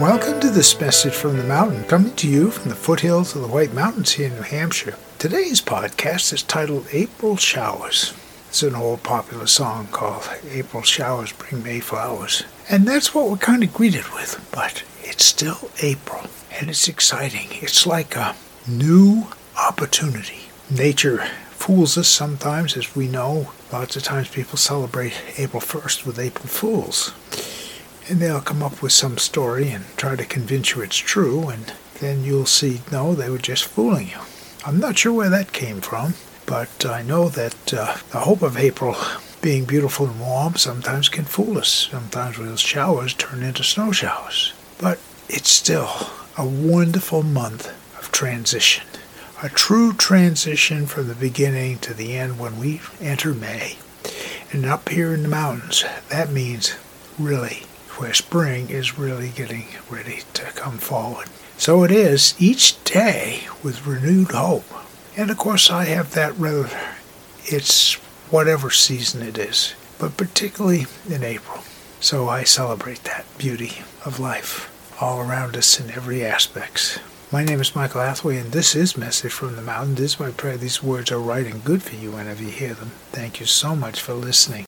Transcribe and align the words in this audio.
Welcome 0.00 0.40
to 0.40 0.50
this 0.50 0.78
message 0.78 1.14
from 1.14 1.38
the 1.38 1.44
mountain, 1.44 1.82
coming 1.84 2.14
to 2.16 2.28
you 2.28 2.50
from 2.50 2.68
the 2.68 2.74
foothills 2.74 3.34
of 3.34 3.40
the 3.40 3.48
White 3.48 3.72
Mountains 3.72 4.12
here 4.12 4.26
in 4.26 4.34
New 4.34 4.42
Hampshire. 4.42 4.98
Today's 5.18 5.62
podcast 5.62 6.34
is 6.34 6.42
titled 6.42 6.86
April 6.92 7.38
Showers. 7.38 8.12
It's 8.50 8.62
an 8.62 8.74
old 8.74 9.02
popular 9.02 9.46
song 9.46 9.86
called 9.86 10.28
April 10.50 10.82
Showers 10.82 11.32
Bring 11.32 11.62
May 11.62 11.80
Flowers. 11.80 12.44
And 12.68 12.86
that's 12.86 13.14
what 13.14 13.30
we're 13.30 13.38
kind 13.38 13.64
of 13.64 13.72
greeted 13.72 14.12
with, 14.12 14.46
but 14.52 14.84
it's 15.02 15.24
still 15.24 15.70
April, 15.80 16.26
and 16.60 16.68
it's 16.68 16.88
exciting. 16.88 17.48
It's 17.52 17.86
like 17.86 18.14
a 18.16 18.36
new 18.68 19.28
opportunity. 19.58 20.50
Nature 20.68 21.24
fools 21.52 21.96
us 21.96 22.08
sometimes, 22.08 22.76
as 22.76 22.94
we 22.94 23.08
know. 23.08 23.52
Lots 23.72 23.96
of 23.96 24.02
times 24.02 24.28
people 24.28 24.58
celebrate 24.58 25.14
April 25.38 25.62
1st 25.62 26.04
with 26.04 26.18
April 26.18 26.48
Fools 26.48 27.14
and 28.08 28.20
they'll 28.20 28.40
come 28.40 28.62
up 28.62 28.82
with 28.82 28.92
some 28.92 29.18
story 29.18 29.70
and 29.70 29.84
try 29.96 30.16
to 30.16 30.24
convince 30.24 30.74
you 30.74 30.82
it's 30.82 30.96
true, 30.96 31.48
and 31.48 31.72
then 32.00 32.24
you'll 32.24 32.46
see, 32.46 32.80
no, 32.92 33.14
they 33.14 33.30
were 33.30 33.38
just 33.38 33.64
fooling 33.64 34.08
you. 34.08 34.18
I'm 34.64 34.78
not 34.78 34.98
sure 34.98 35.12
where 35.12 35.30
that 35.30 35.52
came 35.52 35.80
from, 35.80 36.14
but 36.44 36.84
I 36.86 37.02
know 37.02 37.28
that 37.28 37.74
uh, 37.74 37.96
the 38.10 38.20
hope 38.20 38.42
of 38.42 38.56
April 38.56 38.96
being 39.42 39.64
beautiful 39.64 40.06
and 40.06 40.20
warm 40.20 40.56
sometimes 40.56 41.08
can 41.08 41.24
fool 41.24 41.58
us. 41.58 41.88
Sometimes 41.90 42.36
those 42.36 42.60
showers 42.60 43.14
turn 43.14 43.42
into 43.42 43.62
snow 43.62 43.92
showers. 43.92 44.52
But 44.78 44.98
it's 45.28 45.50
still 45.50 45.90
a 46.36 46.46
wonderful 46.46 47.22
month 47.22 47.68
of 47.98 48.10
transition. 48.12 48.84
A 49.42 49.48
true 49.48 49.92
transition 49.92 50.86
from 50.86 51.08
the 51.08 51.14
beginning 51.14 51.78
to 51.78 51.94
the 51.94 52.16
end 52.16 52.38
when 52.38 52.58
we 52.58 52.80
enter 53.00 53.34
May. 53.34 53.76
And 54.52 54.64
up 54.64 54.88
here 54.88 55.12
in 55.12 55.22
the 55.22 55.28
mountains, 55.28 55.84
that 56.08 56.30
means 56.30 56.74
really 57.18 57.62
where 57.98 58.14
spring 58.14 58.68
is 58.70 58.98
really 58.98 59.30
getting 59.30 59.66
ready 59.88 60.22
to 60.34 60.44
come 60.52 60.78
forward. 60.78 61.28
So 61.58 61.82
it 61.84 61.90
is 61.90 62.34
each 62.38 62.82
day 62.84 63.48
with 63.62 63.86
renewed 63.86 64.32
hope. 64.32 64.64
And 65.16 65.30
of 65.30 65.38
course, 65.38 65.70
I 65.70 65.84
have 65.84 66.12
that 66.12 66.36
rather, 66.38 66.70
it's 67.44 67.94
whatever 68.30 68.70
season 68.70 69.22
it 69.22 69.38
is, 69.38 69.74
but 69.98 70.16
particularly 70.16 70.86
in 71.08 71.22
April. 71.22 71.62
So 72.00 72.28
I 72.28 72.44
celebrate 72.44 73.04
that 73.04 73.24
beauty 73.38 73.78
of 74.04 74.20
life 74.20 74.70
all 75.00 75.20
around 75.20 75.56
us 75.56 75.78
in 75.80 75.90
every 75.90 76.24
aspect. 76.24 77.00
My 77.32 77.44
name 77.44 77.60
is 77.60 77.74
Michael 77.74 78.00
Hathaway, 78.00 78.38
and 78.38 78.52
this 78.52 78.74
is 78.74 78.96
Message 78.96 79.32
from 79.32 79.56
the 79.56 79.62
Mountain. 79.62 79.96
This 79.96 80.14
is 80.14 80.20
my 80.20 80.30
prayer. 80.30 80.56
These 80.56 80.82
words 80.82 81.10
are 81.10 81.18
right 81.18 81.46
and 81.46 81.62
good 81.62 81.82
for 81.82 81.94
you 81.94 82.12
whenever 82.12 82.42
you 82.42 82.50
hear 82.50 82.72
them. 82.72 82.92
Thank 83.10 83.40
you 83.40 83.46
so 83.46 83.76
much 83.76 84.00
for 84.00 84.14
listening. 84.14 84.64